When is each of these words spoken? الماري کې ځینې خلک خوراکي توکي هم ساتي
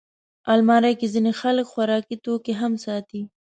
الماري 0.53 0.93
کې 0.99 1.07
ځینې 1.13 1.31
خلک 1.41 1.65
خوراکي 1.71 2.15
توکي 2.25 2.53
هم 2.61 2.73
ساتي 2.85 3.21